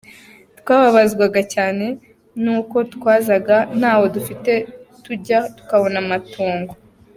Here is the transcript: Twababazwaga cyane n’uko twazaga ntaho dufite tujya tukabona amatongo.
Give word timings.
Twababazwaga 0.59 1.41
cyane 1.53 1.85
n’uko 2.43 2.77
twazaga 2.93 3.57
ntaho 3.79 4.05
dufite 4.15 4.51
tujya 5.03 5.39
tukabona 5.55 5.97
amatongo. 6.03 6.73